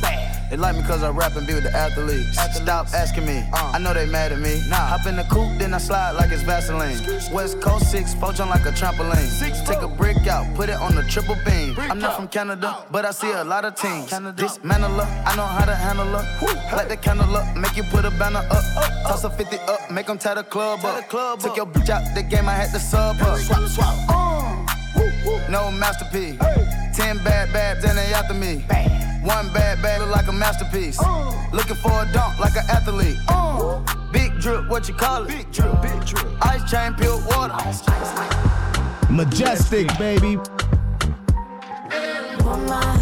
They 0.51 0.57
like 0.57 0.75
me 0.75 0.81
cause 0.83 1.01
I 1.01 1.09
rap 1.11 1.37
and 1.37 1.47
be 1.47 1.53
with 1.53 1.63
the 1.63 1.71
athletes. 1.73 2.37
Stop 2.57 2.87
asking 2.93 3.25
me, 3.25 3.41
I 3.53 3.79
know 3.79 3.93
they 3.93 4.05
mad 4.05 4.33
at 4.33 4.39
me. 4.39 4.59
Hop 4.69 5.07
in 5.07 5.15
the 5.15 5.23
coupe, 5.23 5.57
then 5.57 5.73
I 5.73 5.77
slide 5.77 6.11
like 6.11 6.29
it's 6.29 6.43
Vaseline. 6.43 6.99
West 7.31 7.61
Coast 7.61 7.89
6, 7.89 8.15
poach 8.15 8.41
on 8.41 8.49
like 8.49 8.65
a 8.65 8.71
trampoline. 8.71 9.29
Six, 9.29 9.61
Take 9.61 9.81
a 9.81 9.87
brick 9.87 10.27
out, 10.27 10.53
put 10.53 10.67
it 10.67 10.75
on 10.75 10.93
the 10.93 11.03
triple 11.03 11.37
beam. 11.45 11.73
I'm 11.79 11.99
not 11.99 12.17
from 12.17 12.27
Canada, 12.27 12.85
but 12.91 13.05
I 13.05 13.11
see 13.11 13.31
a 13.31 13.45
lot 13.45 13.63
of 13.63 13.75
teams. 13.75 14.09
Dismantle 14.35 14.89
her, 14.99 15.23
I 15.25 15.37
know 15.37 15.45
how 15.45 15.63
to 15.63 15.73
handle 15.73 16.07
her. 16.07 16.75
Light 16.75 16.89
the 16.89 16.97
candle 16.97 17.33
up, 17.33 17.55
make 17.55 17.77
you 17.77 17.83
put 17.83 18.03
a 18.03 18.11
banner 18.11 18.45
up. 18.51 18.63
up 18.75 18.91
Toss 19.07 19.23
a 19.23 19.29
50 19.29 19.55
up, 19.55 19.89
make 19.89 20.07
them 20.07 20.17
tie 20.17 20.33
the 20.33 20.43
club 20.43 20.83
up. 20.83 21.09
Took 21.39 21.55
your 21.55 21.65
bitch 21.65 21.89
out 21.89 22.13
the 22.13 22.23
game, 22.23 22.49
I 22.49 22.55
had 22.55 22.71
to 22.73 22.79
sub 22.79 23.15
her. 23.15 23.37
No 25.49 25.71
masterpiece. 25.71 26.37
Ten 26.93 27.23
bad 27.23 27.53
babs 27.53 27.85
and 27.85 27.97
they 27.97 28.13
after 28.13 28.33
me. 28.33 28.65
One 29.23 29.53
bad 29.53 29.81
bad 29.83 30.01
look 30.01 30.09
like 30.09 30.27
a 30.27 30.31
masterpiece. 30.31 30.99
Uh. 30.99 31.31
Looking 31.53 31.75
for 31.75 31.91
a 31.91 32.11
dunk 32.11 32.39
like 32.39 32.55
an 32.55 32.65
athlete. 32.69 33.17
Uh. 33.27 33.79
Big 34.11 34.39
drip, 34.39 34.67
what 34.67 34.87
you 34.87 34.95
call 34.95 35.23
it? 35.23 35.27
Big 35.27 35.51
drip, 35.51 35.81
big 35.81 36.05
drip. 36.05 36.25
Ice 36.41 36.69
chain, 36.69 36.93
pure 36.95 37.17
water. 37.27 37.53
Majestic, 39.11 39.87
baby. 39.99 40.37
Woman, 42.43 43.00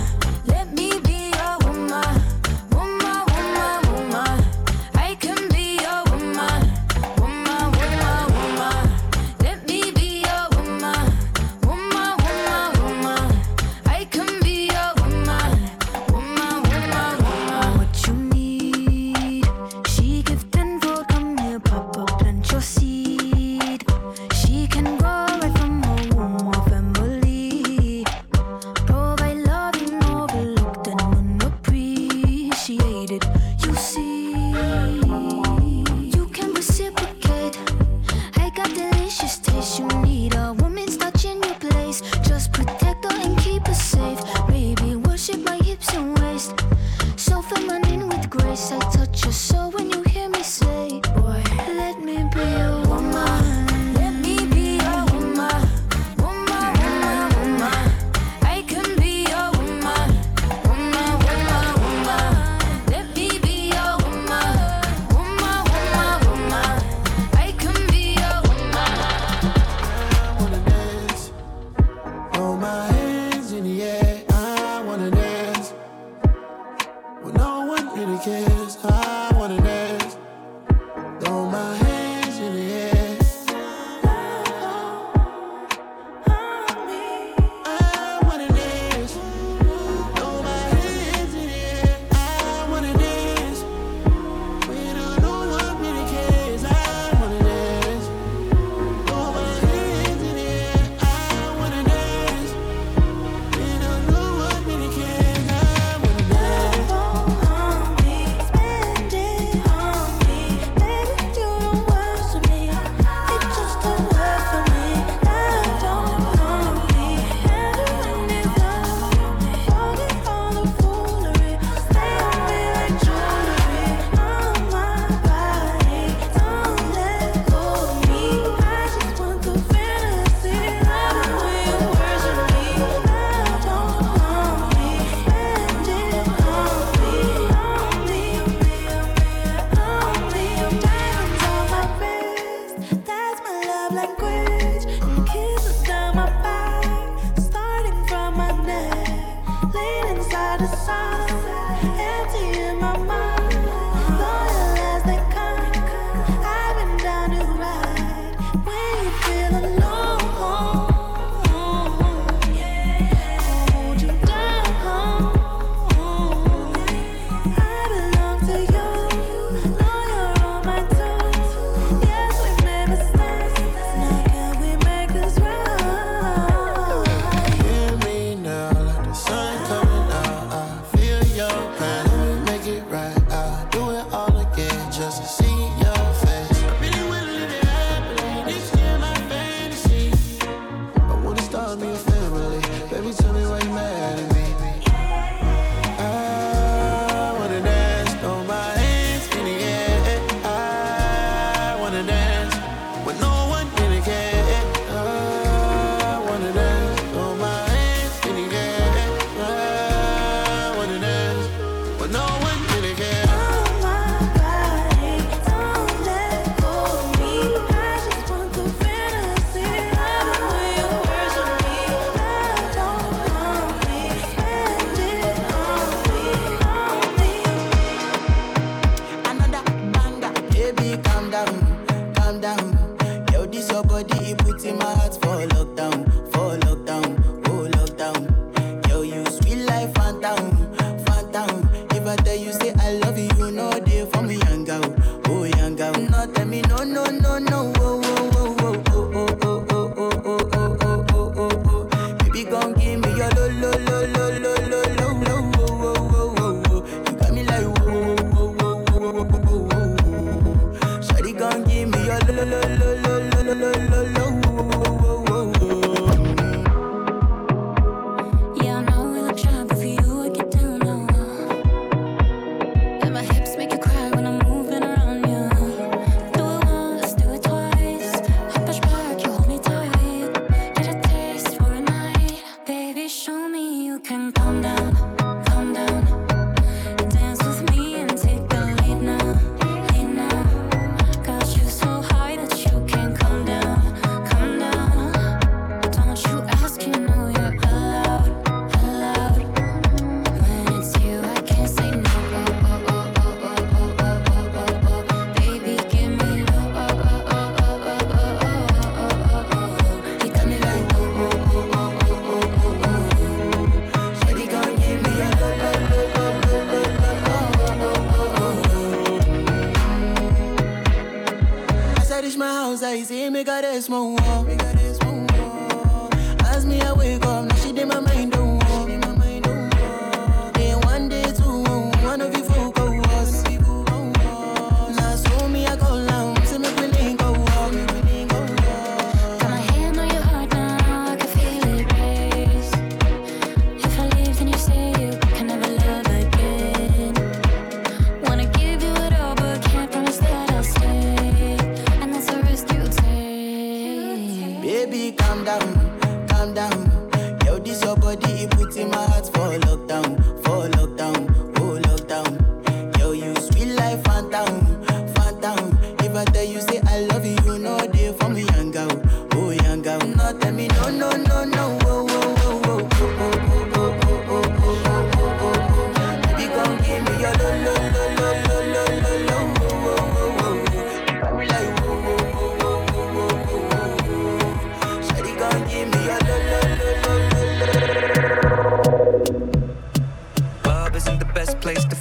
I 48.62 48.78
touch 48.92 49.24
your 49.24 49.32
soul 49.32 49.72
when 49.72 49.90
you 49.90 49.99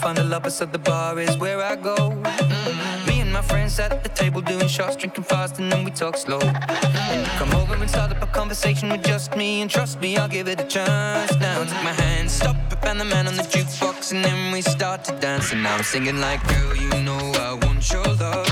find 0.08 0.18
a 0.18 0.24
lover, 0.24 0.48
so 0.48 0.64
the 0.64 0.78
bar 0.78 1.18
is 1.18 1.36
where 1.36 1.60
I 1.60 1.76
go. 1.76 1.96
Mm-hmm. 1.96 3.08
Me 3.08 3.20
and 3.20 3.30
my 3.30 3.42
friends 3.42 3.74
sat 3.74 3.92
at 3.92 4.02
the 4.02 4.08
table 4.08 4.40
doing 4.40 4.66
shots, 4.66 4.96
drinking 4.96 5.24
fast, 5.24 5.58
and 5.58 5.70
then 5.70 5.84
we 5.84 5.90
talk 5.90 6.16
slow. 6.16 6.40
Mm-hmm. 6.40 7.38
Come 7.38 7.52
over 7.60 7.74
and 7.74 7.90
start 7.90 8.12
up 8.12 8.22
a 8.22 8.26
conversation 8.40 8.88
with 8.88 9.04
just 9.04 9.36
me, 9.36 9.60
and 9.60 9.70
trust 9.70 10.00
me, 10.00 10.16
I'll 10.16 10.32
give 10.36 10.48
it 10.48 10.60
a 10.60 10.68
chance. 10.76 11.30
Now 11.40 11.62
take 11.64 11.84
my 11.90 11.96
hand, 12.04 12.30
stop 12.30 12.56
it, 12.72 12.78
and 12.86 12.98
the 12.98 13.04
man 13.04 13.26
on 13.26 13.36
the 13.36 13.42
jukebox, 13.42 14.12
and 14.12 14.24
then 14.24 14.50
we 14.54 14.62
start 14.62 15.04
to 15.08 15.12
dance. 15.26 15.52
And 15.52 15.62
now 15.62 15.74
I'm 15.76 15.82
singing 15.82 16.18
like, 16.20 16.40
girl, 16.48 16.74
you 16.74 16.90
know 17.06 17.20
I 17.46 17.52
want 17.62 17.92
your 17.92 18.08
love. 18.24 18.47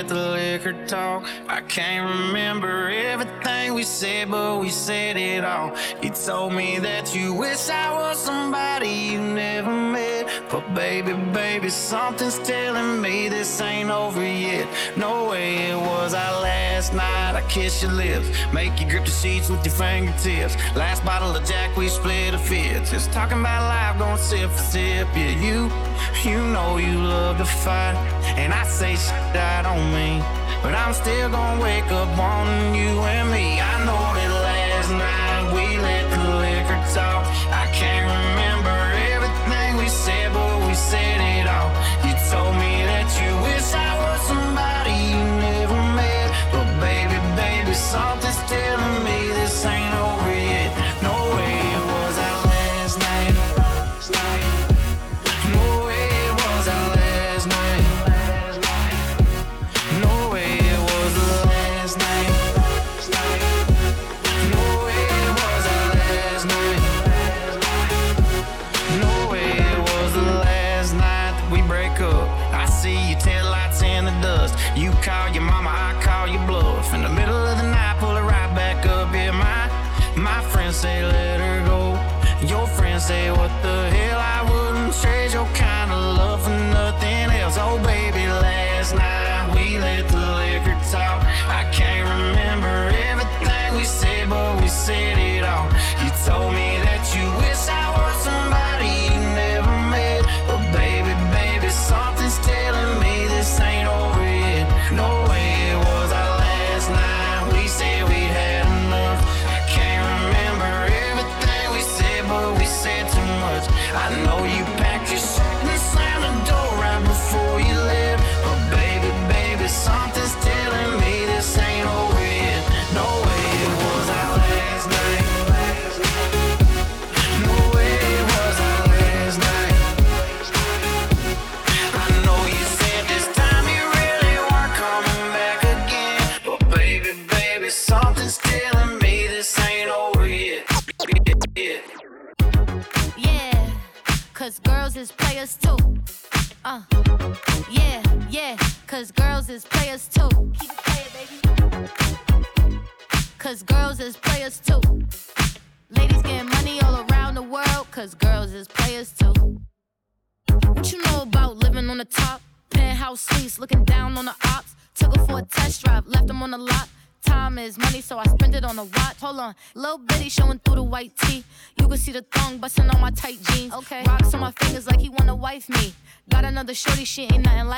let 0.00 0.08
the 0.08 0.30
liquor 0.30 0.86
talk. 0.86 1.26
I 1.46 1.60
can't 1.60 2.08
remember 2.08 2.88
everything 2.88 3.74
we 3.74 3.82
said, 3.82 4.30
but 4.30 4.58
we 4.58 4.70
said 4.70 5.18
it 5.18 5.44
all. 5.44 5.76
You 6.00 6.08
told 6.08 6.54
me 6.54 6.78
that 6.78 7.14
you 7.14 7.34
wish 7.34 7.68
I 7.68 7.92
was 7.92 8.18
somebody 8.18 8.88
you 8.88 9.20
never 9.20 9.70
met. 9.70 10.26
But 10.50 10.74
baby, 10.74 11.12
baby, 11.34 11.68
something's 11.68 12.38
telling 12.38 13.02
me 13.02 13.28
this 13.28 13.60
ain't 13.60 13.90
over 13.90 14.24
yet. 14.24 14.68
No 14.96 15.28
way 15.30 15.70
it 15.70 15.76
was 15.76 16.14
our 16.14 16.42
last 16.42 16.92
night. 16.92 17.34
I 17.36 17.42
kiss 17.48 17.82
your 17.82 17.92
lips, 17.92 18.28
make 18.52 18.80
you 18.80 18.88
grip 18.88 19.04
the 19.04 19.10
sheets 19.10 19.48
with 19.48 19.64
your 19.64 19.74
fingertips. 19.74 20.56
Last 20.74 21.04
bottle 21.04 21.34
of 21.34 21.44
Jack, 21.44 21.76
we 21.76 21.88
split 21.88 22.34
a 22.34 22.38
fifth. 22.38 22.90
Just 22.90 23.12
talking 23.12 23.40
about 23.40 23.62
life, 23.68 23.98
going 23.98 24.18
sip 24.18 24.50
for 24.50 24.58
sip. 24.58 25.06
Yeah, 25.14 25.38
you, 25.46 25.70
you 26.28 26.38
know 26.52 26.78
you 26.78 26.98
love 26.98 27.38
to 27.38 27.44
fight, 27.44 27.94
and 28.36 28.52
I 28.52 28.64
say 28.64 28.96
shit 28.96 29.36
I 29.36 29.62
don't 29.62 29.92
mean, 29.92 30.20
but 30.62 30.74
I'm 30.74 30.92
still 30.92 31.30
gonna 31.30 31.62
wake 31.62 31.90
up 31.92 32.18
on 32.18 32.74
you 32.74 33.00
and 33.00 33.30
me. 33.30 33.60
I 33.60 33.84
know. 33.84 34.09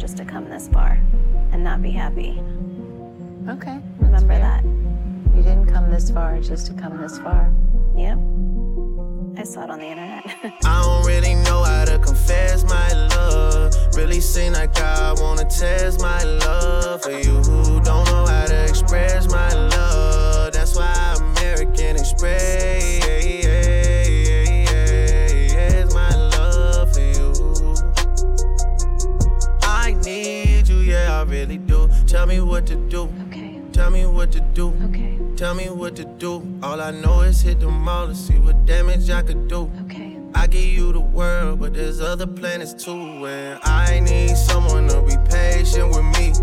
just 0.00 0.16
to 0.16 0.24
come 0.24 0.48
this 0.48 0.66
far 0.68 0.98
and 1.52 1.62
not 1.62 1.82
be 1.82 1.90
happy. 1.90 2.42
Okay. 3.48 3.78
Remember 3.98 4.38
that. 4.38 4.64
You 4.64 5.42
didn't 5.42 5.66
come 5.66 5.90
this 5.90 6.10
far 6.10 6.40
just 6.40 6.66
to 6.68 6.72
come 6.72 6.96
this 6.96 7.18
far. 7.18 7.52
Yep. 7.94 8.18
I 9.36 9.44
saw 9.44 9.64
it 9.64 9.70
on 9.70 9.78
the 9.78 9.84
internet. 9.84 10.24
I 10.64 10.82
don't 10.82 11.06
really 11.06 11.34
know 11.34 11.62
how 11.64 11.84
to 11.84 11.98
confess 11.98 12.64
my 12.64 12.92
love. 13.08 13.74
Really 13.94 14.20
seem 14.20 14.54
like 14.54 14.74
I 14.80 15.12
wanna 15.18 15.44
test 15.44 16.00
my 16.00 16.22
love 16.22 17.02
for 17.02 17.10
you 17.10 17.36
who 17.42 17.80
don't 17.82 18.06
know 18.06 18.24
how 18.26 18.46
to 18.46 18.64
express 18.64 19.30
my 19.30 19.52
love. 19.52 20.54
That's 20.54 20.74
why 20.76 21.16
American 21.18 21.96
Express 21.96 22.79
Tell 32.20 32.26
me 32.26 32.40
what 32.42 32.66
to 32.66 32.76
do. 32.76 33.08
Okay. 33.28 33.62
Tell 33.72 33.90
me 33.90 34.04
what 34.04 34.30
to 34.32 34.40
do. 34.40 34.74
Okay. 34.90 35.18
Tell 35.36 35.54
me 35.54 35.70
what 35.70 35.96
to 35.96 36.04
do. 36.04 36.46
All 36.62 36.78
I 36.78 36.90
know 36.90 37.22
is 37.22 37.40
hit 37.40 37.60
the 37.60 37.70
mall 37.70 38.08
to 38.08 38.14
see 38.14 38.34
what 38.34 38.66
damage 38.66 39.08
I 39.08 39.22
could 39.22 39.48
do. 39.48 39.72
Okay. 39.86 40.18
I 40.34 40.46
give 40.46 40.66
you 40.66 40.92
the 40.92 41.00
world, 41.00 41.60
but 41.60 41.72
there's 41.72 42.02
other 42.02 42.26
planets 42.26 42.74
too. 42.74 43.24
And 43.24 43.58
I 43.62 44.00
need 44.00 44.36
someone 44.36 44.86
to 44.88 45.00
be 45.00 45.16
patient 45.30 45.96
with 45.96 46.04
me. 46.18 46.34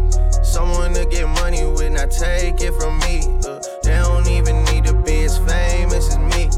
Someone 0.44 0.96
to 0.96 1.06
get 1.06 1.28
money 1.28 1.64
with, 1.64 1.92
not 1.92 2.10
take 2.10 2.60
it 2.60 2.74
from 2.74 2.98
me. 3.02 3.22
Uh, 3.48 3.60
they 3.84 4.00
don't 4.00 4.28
even 4.28 4.64
need 4.66 4.84
to 4.86 4.96
be 5.04 5.26
as 5.26 5.38
famous 5.38 6.10
as 6.10 6.18
me. 6.18 6.50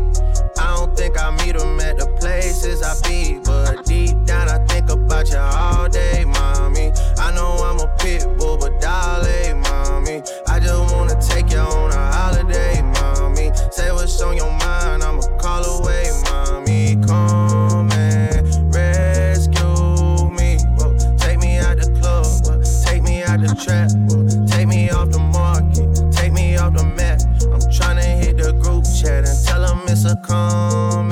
I 0.57 0.77
don't 0.77 0.95
think 0.95 1.19
I 1.19 1.29
meet 1.43 1.57
them 1.57 1.77
at 1.81 1.97
the 1.97 2.07
places 2.21 2.81
I 2.81 2.95
be. 3.05 3.41
But 3.43 3.85
deep 3.85 4.15
down, 4.23 4.47
I 4.47 4.65
about 4.89 5.29
you 5.29 5.37
all 5.37 5.89
day, 5.89 6.25
mommy. 6.25 6.91
I 7.17 7.31
know 7.33 7.57
I'm 7.63 7.79
a 7.79 7.87
pit 7.97 8.25
bull, 8.37 8.57
but 8.57 8.79
dolly, 8.81 9.53
mommy. 9.53 10.21
I 10.47 10.59
just 10.59 10.93
wanna 10.93 11.19
take 11.21 11.51
you 11.51 11.59
on 11.59 11.91
a 11.91 12.11
holiday, 12.11 12.81
mommy. 12.81 13.51
Say 13.71 13.91
what's 13.91 14.21
on 14.21 14.35
your 14.35 14.51
mind, 14.51 15.03
I'ma 15.03 15.21
call 15.37 15.63
away, 15.79 16.05
mommy. 16.25 16.95
Come 17.07 17.91
and 17.91 18.73
rescue 18.73 20.29
me. 20.29 20.57
Whoa, 20.77 20.97
take 21.17 21.39
me 21.39 21.57
out 21.57 21.77
the 21.77 21.89
club, 21.99 22.25
whoa, 22.45 22.61
take 22.85 23.03
me 23.03 23.23
out 23.23 23.41
the 23.41 23.53
trap, 23.63 23.91
whoa, 24.09 24.47
take 24.47 24.67
me 24.67 24.89
off 24.89 25.09
the 25.09 25.19
market, 25.19 26.11
take 26.11 26.33
me 26.33 26.57
off 26.57 26.73
the 26.73 26.83
map. 26.83 27.21
I'm 27.53 27.61
tryna 27.71 28.23
hit 28.23 28.37
the 28.37 28.53
group 28.53 28.85
chat 28.85 29.27
and 29.27 29.45
tell 29.45 29.61
them 29.61 29.81
it's 29.87 30.05
a 30.05 30.15
come 30.17 31.11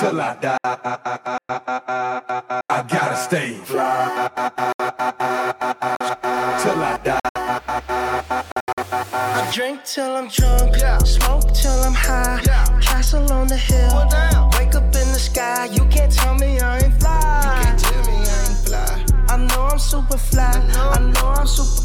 till 0.00 0.20
I 0.20 0.36
die. 0.40 0.58
I 2.68 2.82
gotta 2.88 3.16
stay 3.16 3.54
fly 3.64 4.30
till 6.62 6.82
I 6.82 6.98
die. 7.02 7.18
I 9.12 9.50
drink 9.52 9.84
till 9.84 10.16
I'm 10.16 10.28
drunk, 10.28 10.76
smoke 11.04 11.52
till 11.52 11.80
I'm 11.82 11.94
high. 11.94 12.40
Castle 12.80 13.32
on 13.32 13.48
the 13.48 13.56
hill, 13.56 14.08
wake 14.58 14.74
up 14.74 14.84
in 14.84 15.08
the 15.12 15.18
sky. 15.18 15.66
You 15.66 15.84
can't 15.86 16.12
tell 16.12 16.34
me 16.36 16.60
I 16.60 16.78
ain't 16.78 17.00
fly. 17.00 17.42
You 17.42 17.64
can't 17.64 17.78
tell 17.78 18.04
me 18.06 18.18
I 19.28 19.36
know 19.36 19.62
I'm 19.72 19.78
super 19.78 20.18
fly. 20.18 20.52
I 20.74 20.98
know 20.98 21.28
I'm 21.28 21.46
super 21.46 21.79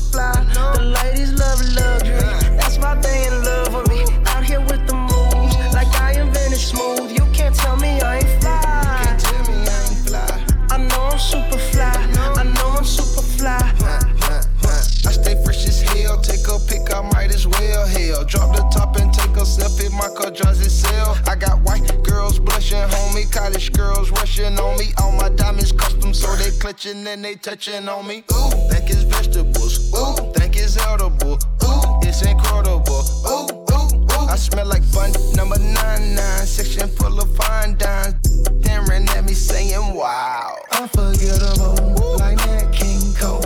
clutching 26.65 27.05
and 27.05 27.23
they 27.23 27.35
touching 27.35 27.87
on 27.87 28.07
me. 28.07 28.23
Ooh, 28.33 28.49
think 28.71 28.89
it's 28.89 29.03
vegetables. 29.03 29.93
Ooh, 29.93 30.15
think 30.33 30.55
it's 30.57 30.75
edible. 30.77 31.37
Ooh, 31.63 31.99
it's 32.01 32.23
incredible. 32.23 33.03
Ooh, 33.29 33.45
ooh, 33.69 33.93
ooh. 34.01 34.27
I 34.27 34.35
smell 34.35 34.65
like 34.65 34.81
Bond 34.91 35.15
number 35.35 35.59
nine 35.59 36.15
nine. 36.15 36.45
Section 36.47 36.89
full 36.89 37.19
of 37.19 37.35
fine 37.35 37.77
dimes. 37.77 38.15
Staring 38.63 39.07
at 39.09 39.25
me 39.25 39.33
saying, 39.33 39.93
wow. 39.93 40.57
Unforgettable, 40.71 42.17
like 42.17 42.37
Nat 42.47 42.71
King 42.73 43.13
Cole. 43.13 43.43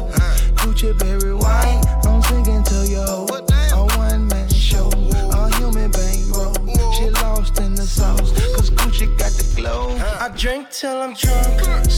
Gucci 0.56 0.98
berry 0.98 1.34
wine, 1.34 1.84
I'm 2.06 2.22
singing 2.22 2.64
to 2.64 2.88
you. 2.88 3.02
A 3.02 3.86
one 3.98 4.30
man 4.30 4.48
show, 4.48 4.88
a 4.88 5.54
human 5.58 5.92
bankroll. 5.92 6.56
She 6.94 7.10
lost 7.10 7.60
in 7.60 7.76
the 7.76 7.86
sauce, 7.86 8.32
cause 8.56 8.70
Gucci 8.70 9.08
got 9.18 9.34
the 9.34 9.44
glow. 9.58 9.98
I 10.22 10.30
drink 10.38 10.70
till 10.72 11.02
I'm 11.02 11.14
drunk, 11.16 11.89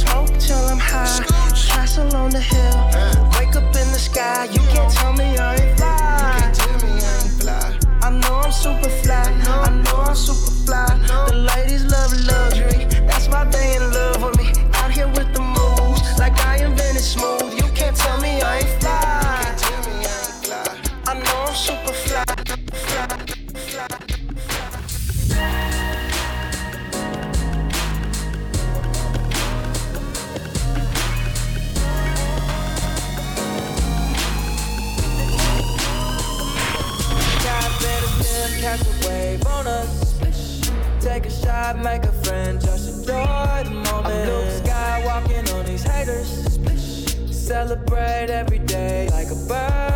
Castle 1.91 2.15
on 2.15 2.29
the 2.29 2.39
hill, 2.39 2.89
wake 3.37 3.53
up 3.57 3.75
in 3.75 3.91
the 3.91 3.99
sky. 3.99 4.45
You 4.45 4.59
can't 4.71 4.89
tell 4.93 5.11
me 5.11 5.37
Celebrate 47.61 48.31
every 48.31 48.57
day 48.57 49.07
like 49.11 49.29
a 49.29 49.35
birthday. 49.35 49.90